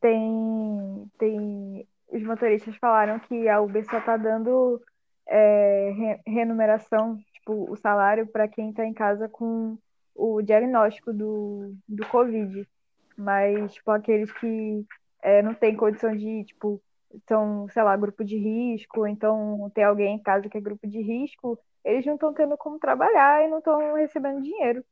tem 0.00 1.10
tem 1.18 1.88
os 2.12 2.22
motoristas 2.22 2.76
falaram 2.76 3.18
que 3.18 3.48
a 3.48 3.60
Uber 3.60 3.84
só 3.90 3.98
está 3.98 4.16
dando 4.16 4.80
é, 5.26 6.20
renumeração, 6.24 7.18
tipo, 7.32 7.68
o 7.68 7.74
salário 7.74 8.26
para 8.26 8.46
quem 8.46 8.70
está 8.70 8.86
em 8.86 8.94
casa 8.94 9.28
com 9.28 9.76
o 10.14 10.40
diagnóstico 10.40 11.12
do, 11.12 11.74
do 11.88 12.06
Covid. 12.06 12.68
Mas, 13.16 13.74
tipo, 13.74 13.90
aqueles 13.90 14.30
que 14.32 14.86
é, 15.22 15.42
não 15.42 15.54
têm 15.54 15.76
condição 15.76 16.14
de, 16.14 16.44
tipo, 16.44 16.80
são, 17.26 17.66
sei 17.70 17.82
lá, 17.82 17.96
grupo 17.96 18.24
de 18.24 18.36
risco, 18.36 19.06
então 19.06 19.70
tem 19.74 19.84
alguém 19.84 20.16
em 20.16 20.22
casa 20.22 20.48
que 20.48 20.58
é 20.58 20.60
grupo 20.60 20.86
de 20.86 21.00
risco, 21.00 21.58
eles 21.84 22.06
não 22.06 22.14
estão 22.14 22.32
tendo 22.32 22.56
como 22.56 22.78
trabalhar 22.78 23.44
e 23.44 23.48
não 23.48 23.58
estão 23.58 23.94
recebendo 23.94 24.42
dinheiro. 24.42 24.84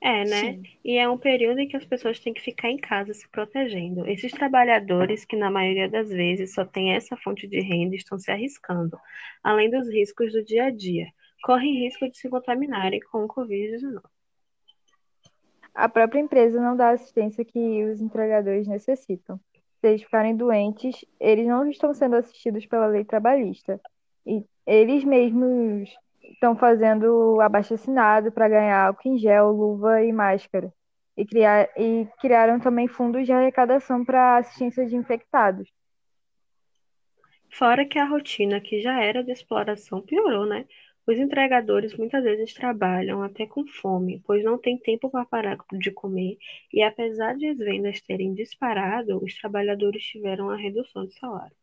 É, 0.00 0.24
né? 0.24 0.52
Sim. 0.52 0.62
E 0.84 0.96
é 0.98 1.08
um 1.08 1.18
período 1.18 1.58
em 1.58 1.68
que 1.68 1.76
as 1.76 1.84
pessoas 1.84 2.20
têm 2.20 2.34
que 2.34 2.40
ficar 2.40 2.70
em 2.70 2.76
casa 2.76 3.14
se 3.14 3.28
protegendo. 3.28 4.06
Esses 4.06 4.30
trabalhadores, 4.30 5.24
que 5.24 5.36
na 5.36 5.50
maioria 5.50 5.88
das 5.88 6.08
vezes 6.08 6.54
só 6.54 6.64
têm 6.64 6.92
essa 6.92 7.16
fonte 7.16 7.46
de 7.46 7.60
renda, 7.60 7.96
estão 7.96 8.18
se 8.18 8.30
arriscando, 8.30 8.98
além 9.42 9.70
dos 9.70 9.88
riscos 9.88 10.32
do 10.32 10.44
dia 10.44 10.64
a 10.66 10.70
dia. 10.70 11.06
Correm 11.42 11.84
risco 11.84 12.08
de 12.10 12.18
se 12.18 12.28
contaminarem 12.28 13.00
com 13.10 13.24
o 13.24 13.28
Covid-19. 13.28 14.02
A 15.74 15.88
própria 15.88 16.20
empresa 16.20 16.60
não 16.60 16.76
dá 16.76 16.88
a 16.88 16.92
assistência 16.92 17.44
que 17.44 17.84
os 17.84 18.00
entregadores 18.00 18.66
necessitam. 18.66 19.38
Se 19.80 19.88
eles 19.88 20.02
ficarem 20.02 20.34
doentes, 20.34 21.04
eles 21.20 21.46
não 21.46 21.68
estão 21.68 21.92
sendo 21.92 22.16
assistidos 22.16 22.64
pela 22.66 22.86
lei 22.86 23.04
trabalhista. 23.04 23.80
E 24.26 24.42
eles 24.66 25.04
mesmos 25.04 25.94
estão 26.32 26.56
fazendo 26.56 27.40
abaixo 27.40 27.74
assinado 27.74 28.32
para 28.32 28.48
ganhar 28.48 28.86
álcool 28.86 29.08
em 29.08 29.18
gel, 29.18 29.50
luva 29.50 30.02
e 30.02 30.12
máscara. 30.12 30.72
E, 31.16 31.24
criar, 31.24 31.68
e 31.76 32.06
criaram 32.20 32.60
também 32.60 32.86
fundos 32.86 33.24
de 33.24 33.32
arrecadação 33.32 34.04
para 34.04 34.36
assistência 34.36 34.86
de 34.86 34.96
infectados. 34.96 35.68
Fora 37.50 37.86
que 37.86 37.98
a 37.98 38.04
rotina, 38.04 38.60
que 38.60 38.82
já 38.82 39.00
era 39.02 39.24
de 39.24 39.32
exploração, 39.32 40.02
piorou, 40.02 40.44
né? 40.44 40.66
Os 41.06 41.16
entregadores 41.16 41.96
muitas 41.96 42.22
vezes 42.24 42.52
trabalham 42.52 43.22
até 43.22 43.46
com 43.46 43.64
fome, 43.66 44.20
pois 44.26 44.42
não 44.42 44.58
têm 44.58 44.76
tempo 44.76 45.08
para 45.08 45.24
parar 45.24 45.56
de 45.72 45.90
comer, 45.92 46.36
e 46.72 46.82
apesar 46.82 47.36
de 47.36 47.46
as 47.46 47.58
vendas 47.58 48.00
terem 48.02 48.34
disparado, 48.34 49.22
os 49.24 49.34
trabalhadores 49.38 50.02
tiveram 50.04 50.50
a 50.50 50.56
redução 50.56 51.06
de 51.06 51.14
salário. 51.14 51.56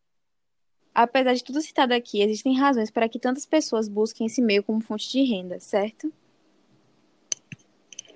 Apesar 0.93 1.33
de 1.33 1.43
tudo 1.43 1.62
citado 1.62 1.93
aqui, 1.93 2.21
existem 2.21 2.57
razões 2.57 2.91
para 2.91 3.09
que 3.09 3.19
tantas 3.19 3.45
pessoas 3.45 3.88
busquem 3.88 4.27
esse 4.27 4.41
meio 4.41 4.63
como 4.63 4.81
fonte 4.81 5.09
de 5.09 5.23
renda, 5.23 5.59
certo? 5.59 6.13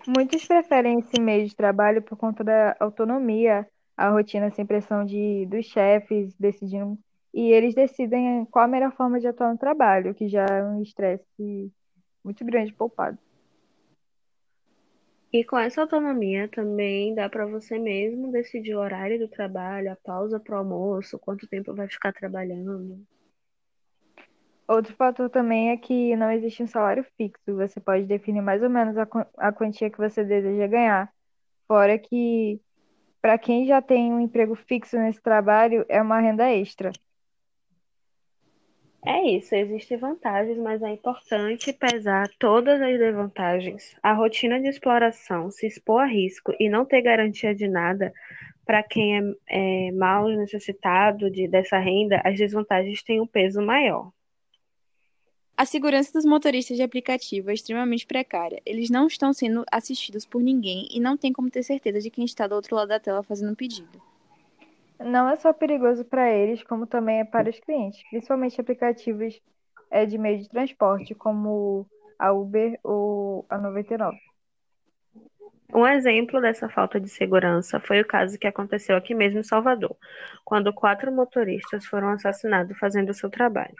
Muitos 0.07 0.45
preferem 0.45 0.99
esse 0.99 1.19
meio 1.19 1.47
de 1.47 1.55
trabalho 1.55 2.01
por 2.01 2.17
conta 2.17 2.43
da 2.43 2.75
autonomia, 2.79 3.67
a 3.95 4.09
rotina 4.09 4.51
sem 4.51 4.65
pressão 4.65 5.03
de, 5.03 5.45
dos 5.47 5.65
chefes 5.65 6.33
decidindo 6.39 6.97
e 7.33 7.51
eles 7.51 7.75
decidem 7.75 8.45
qual 8.45 8.65
a 8.65 8.67
melhor 8.67 8.91
forma 8.93 9.19
de 9.19 9.27
atuar 9.27 9.51
no 9.51 9.57
trabalho, 9.57 10.13
que 10.13 10.27
já 10.27 10.45
é 10.45 10.63
um 10.63 10.81
estresse 10.81 11.71
muito 12.23 12.43
grande 12.45 12.73
poupado. 12.73 13.17
E 15.31 15.43
com 15.43 15.57
essa 15.57 15.81
autonomia 15.81 16.47
também 16.47 17.13
dá 17.13 17.29
para 17.29 17.45
você 17.45 17.77
mesmo 17.77 18.31
decidir 18.31 18.75
o 18.75 18.79
horário 18.79 19.19
do 19.19 19.27
trabalho, 19.27 19.91
a 19.91 19.95
pausa 19.95 20.39
para 20.39 20.55
o 20.55 20.59
almoço, 20.59 21.19
quanto 21.19 21.47
tempo 21.47 21.73
vai 21.73 21.87
ficar 21.87 22.13
trabalhando. 22.13 23.05
Outro 24.67 24.93
fator 24.95 25.29
também 25.29 25.71
é 25.71 25.77
que 25.77 26.15
não 26.15 26.31
existe 26.31 26.63
um 26.63 26.67
salário 26.67 27.05
fixo. 27.17 27.55
Você 27.55 27.79
pode 27.79 28.05
definir 28.05 28.41
mais 28.41 28.61
ou 28.61 28.69
menos 28.69 28.97
a, 28.97 29.07
a 29.37 29.51
quantia 29.51 29.89
que 29.89 29.97
você 29.97 30.23
deseja 30.23 30.67
ganhar. 30.67 31.13
Fora 31.67 31.97
que, 31.97 32.59
para 33.21 33.37
quem 33.37 33.65
já 33.65 33.81
tem 33.81 34.11
um 34.11 34.19
emprego 34.19 34.55
fixo 34.55 34.97
nesse 34.97 35.21
trabalho, 35.21 35.85
é 35.89 36.01
uma 36.01 36.19
renda 36.19 36.49
extra. 36.49 36.91
É 39.09 39.25
isso, 39.25 39.55
existem 39.55 39.97
vantagens, 39.97 40.57
mas 40.57 40.83
é 40.83 40.89
importante 40.89 41.71
pesar 41.71 42.29
todas 42.37 42.81
as 42.81 42.99
desvantagens. 42.99 43.95
A 44.03 44.11
rotina 44.11 44.59
de 44.59 44.67
exploração, 44.67 45.49
se 45.49 45.65
expor 45.65 46.01
a 46.01 46.05
risco 46.05 46.53
e 46.59 46.67
não 46.69 46.83
ter 46.83 47.01
garantia 47.01 47.55
de 47.55 47.69
nada 47.69 48.11
para 48.65 48.83
quem 48.83 49.17
é, 49.17 49.21
é 49.47 49.91
mal 49.93 50.27
necessitado 50.27 51.31
de, 51.31 51.47
dessa 51.47 51.77
renda, 51.77 52.21
as 52.25 52.37
desvantagens 52.37 53.01
têm 53.01 53.21
um 53.21 53.25
peso 53.25 53.61
maior. 53.61 54.11
A 55.55 55.63
segurança 55.63 56.11
dos 56.11 56.25
motoristas 56.25 56.75
de 56.75 56.83
aplicativo 56.83 57.49
é 57.49 57.53
extremamente 57.53 58.05
precária. 58.05 58.61
Eles 58.65 58.89
não 58.89 59.07
estão 59.07 59.31
sendo 59.31 59.63
assistidos 59.71 60.25
por 60.25 60.43
ninguém 60.43 60.85
e 60.91 60.99
não 60.99 61.15
tem 61.15 61.31
como 61.31 61.49
ter 61.49 61.63
certeza 61.63 62.01
de 62.01 62.09
quem 62.09 62.25
está 62.25 62.45
do 62.45 62.55
outro 62.55 62.75
lado 62.75 62.89
da 62.89 62.99
tela 62.99 63.23
fazendo 63.23 63.53
o 63.53 63.55
pedido. 63.55 64.06
Não 64.99 65.29
é 65.29 65.35
só 65.35 65.53
perigoso 65.53 66.03
para 66.03 66.31
eles, 66.31 66.63
como 66.63 66.87
também 66.87 67.19
é 67.19 67.25
para 67.25 67.49
os 67.49 67.59
clientes, 67.59 68.01
principalmente 68.09 68.59
aplicativos 68.59 69.39
é, 69.91 70.05
de 70.05 70.17
meio 70.17 70.39
de 70.39 70.49
transporte, 70.49 71.13
como 71.13 71.87
a 72.17 72.31
Uber 72.31 72.79
ou 72.83 73.45
a 73.49 73.57
99. 73.57 74.17
Um 75.73 75.85
exemplo 75.85 76.41
dessa 76.41 76.69
falta 76.69 76.99
de 76.99 77.09
segurança 77.09 77.79
foi 77.79 78.01
o 78.01 78.07
caso 78.07 78.39
que 78.39 78.47
aconteceu 78.47 78.95
aqui 78.95 79.13
mesmo 79.13 79.39
em 79.39 79.43
Salvador, 79.43 79.95
quando 80.43 80.73
quatro 80.73 81.11
motoristas 81.11 81.85
foram 81.85 82.09
assassinados 82.09 82.77
fazendo 82.79 83.09
o 83.09 83.13
seu 83.13 83.29
trabalho. 83.29 83.75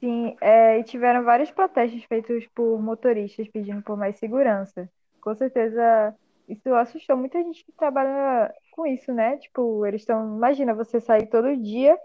Sim, 0.00 0.36
é, 0.40 0.78
e 0.78 0.84
tiveram 0.84 1.24
vários 1.24 1.50
protestos 1.50 2.02
feitos 2.04 2.46
por 2.54 2.80
motoristas 2.80 3.48
pedindo 3.48 3.82
por 3.82 3.96
mais 3.96 4.16
segurança. 4.16 4.88
Com 5.20 5.34
certeza, 5.34 6.14
isso 6.48 6.74
assustou 6.74 7.16
muita 7.16 7.42
gente 7.42 7.62
que 7.64 7.72
trabalha 7.72 8.52
com 8.70 8.86
isso, 8.86 9.12
né? 9.12 9.36
Tipo, 9.36 9.84
eles 9.84 10.00
estão. 10.02 10.36
Imagina 10.36 10.74
você 10.74 10.98
sair 11.00 11.26
todo 11.26 11.56
dia 11.56 11.96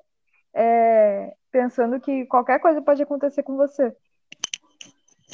é, 0.53 1.33
pensando 1.51 1.99
que 1.99 2.25
qualquer 2.25 2.59
coisa 2.59 2.81
pode 2.81 3.01
acontecer 3.01 3.41
com 3.43 3.55
você. 3.55 3.95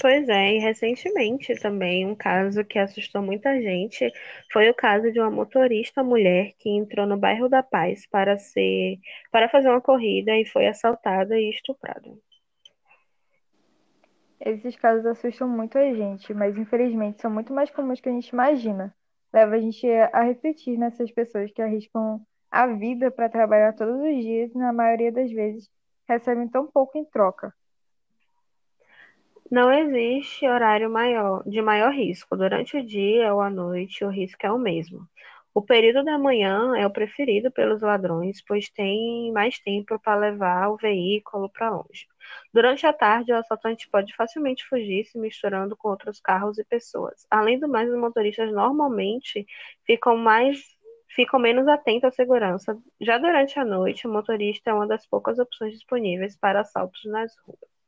Pois 0.02 0.30
é, 0.30 0.56
e 0.56 0.60
recentemente 0.60 1.54
também 1.60 2.06
um 2.06 2.16
caso 2.16 2.64
que 2.64 2.80
assustou 2.80 3.22
muita 3.22 3.60
gente 3.62 4.10
foi 4.54 4.70
o 4.70 4.74
caso 4.74 5.12
de 5.12 5.20
uma 5.20 5.30
motorista 5.30 6.02
mulher 6.02 6.54
que 6.58 6.70
entrou 6.70 7.06
no 7.06 7.18
bairro 7.18 7.50
da 7.50 7.62
Paz 7.62 8.08
para 8.08 8.38
ser 8.38 8.98
para 9.30 9.50
fazer 9.50 9.70
uma 9.70 9.82
corrida 9.82 10.38
e 10.38 10.46
foi 10.46 10.68
assaltada 10.68 11.38
e 11.38 11.50
estuprada. 11.50 12.10
Esses 14.40 14.78
casos 14.78 15.06
assustam 15.06 15.50
muito 15.50 15.78
a 15.78 15.94
gente, 15.94 16.34
mas 16.34 16.58
infelizmente 16.58 17.22
são 17.22 17.30
muito 17.30 17.52
mais 17.52 17.70
comuns 17.70 18.00
que 18.00 18.08
a 18.08 18.12
gente 18.14 18.30
imagina 18.30 18.96
leva 19.34 19.56
a 19.56 19.60
gente 19.60 19.88
a 19.88 20.22
refletir 20.24 20.78
nessas 20.78 21.12
pessoas 21.12 21.52
que 21.52 21.62
arriscam 21.62 22.22
a 22.52 22.68
vida 22.68 23.12
para 23.12 23.30
trabalhar 23.30 23.74
todos 23.74 24.00
os 24.02 24.24
dias 24.24 24.52
e, 24.54 24.58
na 24.58 24.74
maioria 24.74 25.12
das 25.12 25.32
vezes, 25.32 25.70
recebem 26.08 26.48
tão 26.48 26.66
pouco 26.68 26.98
em 26.98 27.06
troca. 27.06 27.54
Não 29.52 29.72
existe 29.72 30.48
horário 30.48 30.90
maior, 30.90 31.44
de 31.48 31.62
maior 31.62 31.92
risco. 31.92 32.38
Durante 32.38 32.78
o 32.78 32.86
dia 32.86 33.34
ou 33.34 33.42
a 33.42 33.50
noite, 33.50 34.06
o 34.06 34.10
risco 34.10 34.46
é 34.46 34.52
o 34.52 34.60
mesmo. 34.60 35.08
O 35.54 35.62
período 35.62 36.04
da 36.04 36.18
manhã 36.18 36.76
é 36.78 36.86
o 36.88 36.92
preferido 36.92 37.52
pelos 37.52 37.82
ladrões, 37.82 38.42
pois 38.48 38.70
tem 38.70 39.32
mais 39.32 39.60
tempo 39.60 40.00
para 40.00 40.20
levar 40.20 40.70
o 40.70 40.78
veículo 40.78 41.50
para 41.50 41.70
longe. 41.70 42.08
Durante 42.54 42.86
a 42.86 42.94
tarde, 42.94 43.32
o 43.32 43.36
assaltante 43.36 43.90
pode 43.90 44.16
facilmente 44.16 44.66
fugir 44.68 45.06
se 45.06 45.18
misturando 45.20 45.76
com 45.76 45.90
outros 45.90 46.20
carros 46.20 46.58
e 46.58 46.64
pessoas. 46.64 47.26
Além 47.30 47.60
do 47.60 47.68
mais, 47.68 47.90
os 47.90 47.98
motoristas 48.00 48.52
normalmente 48.52 49.46
ficam 49.86 50.18
mais 50.18 50.60
ficam 51.16 51.40
menos 51.40 51.68
atentos 51.68 52.06
à 52.06 52.12
segurança. 52.12 52.78
Já 53.02 53.18
durante 53.18 53.60
a 53.60 53.66
noite, 53.66 54.08
o 54.08 54.12
motorista 54.12 54.70
é 54.70 54.74
uma 54.74 54.88
das 54.88 55.06
poucas 55.08 55.40
opções 55.40 55.74
disponíveis 55.74 56.38
para 56.38 56.62
assaltos 56.62 57.04
nas 57.06 57.36
ruas. 57.46 57.79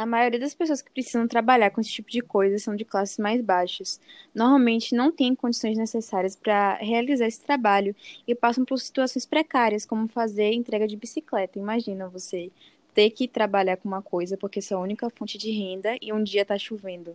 A 0.00 0.06
maioria 0.06 0.40
das 0.40 0.54
pessoas 0.54 0.80
que 0.80 0.90
precisam 0.90 1.28
trabalhar 1.28 1.70
com 1.70 1.78
esse 1.78 1.90
tipo 1.90 2.10
de 2.10 2.22
coisa 2.22 2.58
são 2.58 2.74
de 2.74 2.86
classes 2.86 3.18
mais 3.18 3.42
baixas. 3.42 4.00
Normalmente 4.34 4.94
não 4.94 5.12
têm 5.12 5.34
condições 5.34 5.76
necessárias 5.76 6.34
para 6.34 6.76
realizar 6.76 7.26
esse 7.26 7.44
trabalho 7.44 7.94
e 8.26 8.34
passam 8.34 8.64
por 8.64 8.78
situações 8.78 9.26
precárias, 9.26 9.84
como 9.84 10.08
fazer 10.08 10.54
entrega 10.54 10.88
de 10.88 10.96
bicicleta. 10.96 11.58
Imagina 11.58 12.08
você 12.08 12.50
ter 12.94 13.10
que 13.10 13.28
trabalhar 13.28 13.76
com 13.76 13.88
uma 13.88 14.00
coisa 14.00 14.38
porque 14.38 14.60
é 14.60 14.62
sua 14.62 14.78
única 14.78 15.10
fonte 15.10 15.36
de 15.36 15.50
renda 15.50 15.94
e 16.00 16.14
um 16.14 16.24
dia 16.24 16.42
está 16.42 16.56
chovendo. 16.56 17.14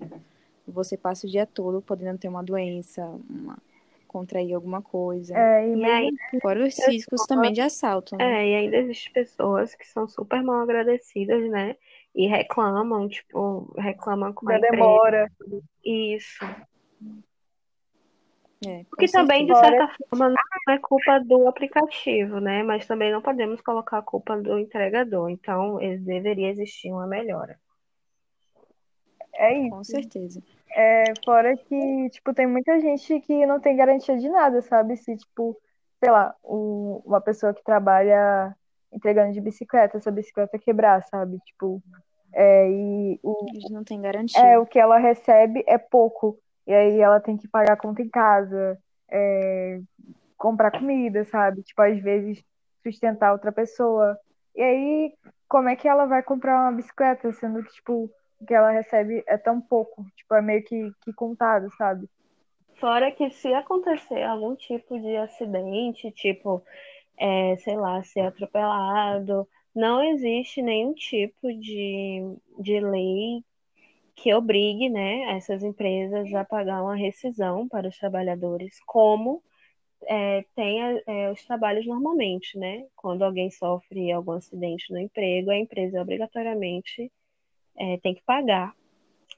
Você 0.68 0.96
passa 0.96 1.26
o 1.26 1.30
dia 1.30 1.48
todo 1.48 1.82
podendo 1.82 2.20
ter 2.20 2.28
uma 2.28 2.44
doença, 2.44 3.04
uma 3.28 3.58
contrair 4.08 4.54
alguma 4.54 4.82
coisa. 4.82 5.36
É, 5.36 5.68
e 5.68 5.78
E 5.78 5.84
aí, 5.84 6.10
Fora 6.40 6.66
os 6.66 6.88
riscos 6.88 7.26
também 7.26 7.52
de 7.52 7.62
assalto, 7.62 8.16
né? 8.16 8.44
é, 8.44 8.50
e 8.50 8.56
ainda 8.56 8.78
existem 8.78 9.12
pessoas 9.12 9.76
que 9.76 9.86
são 9.86 10.08
super 10.08 10.42
mal 10.42 10.62
agradecidas, 10.62 11.50
né? 11.50 11.76
E 12.16 12.28
reclamam, 12.28 13.10
tipo, 13.10 13.74
reclamam 13.78 14.32
com 14.32 14.50
a 14.50 14.58
demora. 14.58 15.30
Isso. 15.84 16.46
É, 18.66 18.84
com 18.86 18.94
O 18.94 18.98
que 18.98 19.08
também, 19.12 19.46
de 19.46 19.54
certa 19.60 19.94
forma, 20.10 20.30
não 20.30 20.74
é 20.74 20.80
culpa 20.80 21.20
do 21.20 21.48
aplicativo, 21.48 22.40
né? 22.40 22.64
Mas 22.64 22.88
também 22.88 23.12
não 23.12 23.22
podemos 23.22 23.60
colocar 23.60 23.98
a 23.98 24.02
culpa 24.02 24.38
do 24.42 24.58
entregador. 24.58 25.30
Então, 25.30 25.78
deveria 25.78 26.50
existir 26.50 26.90
uma 26.90 27.06
melhora. 27.06 27.60
É 29.34 29.54
isso. 29.54 29.70
Com 29.72 29.84
certeza. 29.84 30.42
É, 30.74 31.04
fora 31.24 31.56
que, 31.58 32.10
tipo, 32.12 32.34
tem 32.34 32.48
muita 32.48 32.80
gente 32.80 33.20
que 33.22 33.46
não 33.46 33.60
tem 33.60 33.76
garantia 33.76 34.18
de 34.18 34.30
nada, 34.30 34.62
sabe? 34.62 34.96
Se, 34.96 35.18
tipo, 35.18 35.60
sei 36.00 36.10
lá, 36.12 36.34
o- 36.42 37.02
uma 37.06 37.20
pessoa 37.20 37.54
que 37.54 37.64
trabalha 37.64 38.56
entregando 38.92 39.34
de 39.34 39.42
bicicleta, 39.42 39.98
essa 39.98 40.12
bicicleta 40.12 40.58
quebrar, 40.58 41.04
sabe? 41.04 41.38
Tipo, 41.46 41.82
é, 42.34 42.70
e 42.70 43.20
o, 43.24 43.46
Eles 43.50 43.70
não 43.72 43.84
têm 43.84 44.02
garantia. 44.02 44.40
é, 44.40 44.60
o 44.60 44.66
que 44.66 44.80
ela 44.80 44.98
recebe 44.98 45.64
é 45.68 45.78
pouco. 45.78 46.38
E 46.68 46.74
aí 46.74 47.00
ela 47.00 47.20
tem 47.20 47.38
que 47.38 47.48
pagar 47.48 47.78
conta 47.78 48.02
em 48.02 48.10
casa, 48.10 48.78
é, 49.10 49.80
comprar 50.38 50.72
comida, 50.72 51.24
sabe? 51.26 51.62
Tipo, 51.64 51.82
às 51.82 52.00
vezes 52.02 52.44
sustentar 52.84 53.32
outra 53.32 53.52
pessoa. 53.52 54.18
E 54.56 54.62
aí, 54.62 55.14
como 55.48 55.70
é 55.70 55.76
que 55.76 55.88
ela 55.88 56.06
vai 56.06 56.24
comprar 56.24 56.62
uma 56.62 56.72
bicicleta, 56.72 57.32
sendo 57.34 57.64
que, 57.64 57.74
tipo, 57.74 58.10
o 58.40 58.46
que 58.46 58.54
ela 58.54 58.72
recebe 58.72 59.24
é 59.28 59.38
tão 59.38 59.62
pouco? 59.62 60.06
Tipo, 60.16 60.36
é 60.36 60.42
meio 60.42 60.64
que, 60.64 60.92
que 61.02 61.14
contado, 61.14 61.70
sabe? 61.78 62.10
Fora 62.80 63.12
que 63.12 63.30
se 63.30 63.54
acontecer 63.54 64.24
algum 64.24 64.56
tipo 64.56 65.00
de 65.00 65.16
acidente, 65.16 66.12
tipo, 66.12 66.62
é, 67.18 67.56
sei 67.58 67.78
lá, 67.78 68.04
ser 68.04 68.22
atropelado, 68.22 69.48
não 69.74 70.04
existe 70.04 70.62
nenhum 70.62 70.94
tipo 70.94 71.52
de, 71.54 72.22
de 72.60 72.80
lei 72.80 73.44
que 74.16 74.34
obrigue, 74.34 74.90
né, 74.90 75.36
essas 75.36 75.62
empresas 75.64 76.34
a 76.34 76.46
pagar 76.46 76.82
uma 76.82 76.96
rescisão 76.96 77.68
para 77.68 77.88
os 77.88 77.98
trabalhadores, 77.98 78.80
como 78.86 79.44
é, 80.08 80.46
tem 80.56 80.80
é, 81.06 81.32
os 81.32 81.44
trabalhos 81.46 81.86
normalmente, 81.86 82.58
né? 82.58 82.86
Quando 82.96 83.24
alguém 83.24 83.50
sofre 83.50 84.12
algum 84.12 84.34
acidente 84.34 84.92
no 84.92 85.00
emprego, 85.00 85.50
a 85.50 85.58
empresa 85.58 86.02
obrigatoriamente 86.02 87.12
é, 87.76 87.98
tem 87.98 88.14
que 88.14 88.24
pagar 88.24 88.74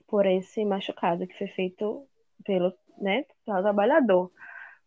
por 0.07 0.25
esse 0.25 0.63
machucado 0.65 1.27
que 1.27 1.37
foi 1.37 1.47
feito 1.47 2.05
pelo, 2.45 2.73
né, 2.97 3.25
pelo 3.45 3.61
trabalhador. 3.61 4.31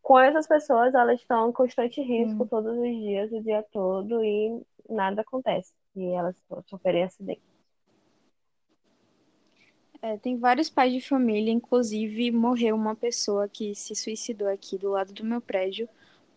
Com 0.03 0.19
essas 0.19 0.47
pessoas, 0.47 0.95
elas 0.95 1.21
estão 1.21 1.51
em 1.51 1.53
constante 1.53 2.01
risco 2.01 2.43
Sim. 2.43 2.49
todos 2.49 2.77
os 2.77 2.83
dias, 2.83 3.31
o 3.33 3.43
dia 3.43 3.63
todo, 3.71 4.25
e 4.25 4.61
nada 4.89 5.21
acontece. 5.21 5.73
E 5.95 6.05
elas 6.07 6.37
sofrem 6.67 7.05
acidente. 7.05 7.43
É, 10.03 10.17
tem 10.17 10.39
vários 10.39 10.71
pais 10.71 10.93
de 10.93 11.01
família, 11.01 11.53
inclusive 11.53 12.31
morreu 12.31 12.75
uma 12.75 12.97
pessoa 12.97 13.47
que 13.47 13.75
se 13.75 13.95
suicidou 13.95 14.49
aqui 14.49 14.79
do 14.79 14.91
lado 14.91 15.13
do 15.13 15.23
meu 15.23 15.43
prédio 15.43 15.87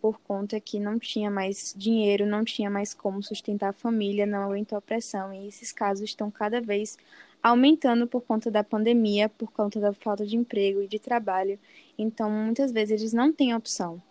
por 0.02 0.20
conta 0.20 0.60
que 0.60 0.82
não 0.82 1.00
tinha 1.00 1.32
mais 1.32 1.74
dinheiro, 1.78 2.26
não 2.26 2.44
tinha 2.44 2.70
mais 2.70 2.94
como 2.94 3.24
sustentar 3.24 3.70
a 3.70 3.74
família, 3.74 4.26
não 4.26 4.44
aguentou 4.44 4.78
a 4.78 4.82
pressão. 4.82 5.34
E 5.34 5.48
esses 5.48 5.72
casos 5.72 6.10
estão 6.10 6.30
cada 6.30 6.60
vez 6.60 6.98
aumentando 7.44 8.08
por 8.08 8.22
conta 8.22 8.50
da 8.50 8.64
pandemia, 8.64 9.28
por 9.28 9.52
conta 9.52 9.80
da 9.80 9.92
falta 9.92 10.26
de 10.26 10.38
emprego 10.38 10.82
e 10.82 10.88
de 10.88 10.98
trabalho. 10.98 11.60
Então, 11.98 12.32
muitas 12.32 12.72
vezes 12.72 13.02
eles 13.02 13.14
não 13.14 13.34
têm 13.34 13.54
opção. 13.54 14.02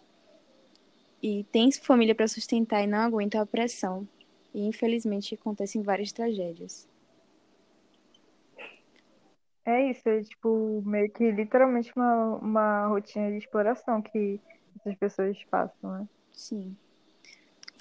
E 1.22 1.44
tem 1.44 1.72
família 1.72 2.14
para 2.14 2.28
sustentar 2.28 2.84
e 2.84 2.86
não 2.86 2.98
aguentam 2.98 3.40
a 3.40 3.46
pressão. 3.46 4.06
E 4.54 4.66
infelizmente 4.66 5.34
acontecem 5.34 5.82
várias 5.82 6.12
tragédias. 6.12 6.86
É 9.64 9.90
isso, 9.90 10.06
é 10.08 10.22
tipo, 10.22 10.82
meio 10.84 11.08
que 11.08 11.30
literalmente 11.30 11.92
uma, 11.94 12.36
uma 12.36 12.86
rotina 12.88 13.30
de 13.30 13.38
exploração 13.38 14.02
que 14.02 14.40
essas 14.78 14.96
pessoas 14.96 15.38
passam, 15.44 15.92
né? 15.92 16.08
Sim. 16.32 16.76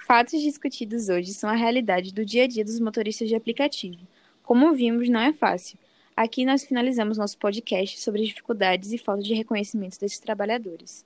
Fatos 0.05 0.39
discutidos 0.39 1.09
hoje 1.09 1.33
são 1.33 1.49
a 1.49 1.55
realidade 1.55 2.13
do 2.13 2.23
dia 2.23 2.43
a 2.43 2.47
dia 2.47 2.63
dos 2.63 2.79
motoristas 2.79 3.27
de 3.27 3.35
aplicativo. 3.35 4.05
Como 4.43 4.73
vimos, 4.73 5.09
não 5.09 5.19
é 5.19 5.33
fácil. 5.33 5.77
Aqui 6.15 6.45
nós 6.45 6.63
finalizamos 6.63 7.17
nosso 7.17 7.37
podcast 7.37 7.99
sobre 7.99 8.21
as 8.21 8.27
dificuldades 8.27 8.91
e 8.91 8.97
falta 8.97 9.23
de 9.23 9.33
reconhecimento 9.33 9.99
desses 9.99 10.19
trabalhadores. 10.19 11.05